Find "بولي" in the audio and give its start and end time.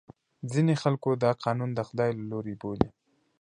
2.61-2.89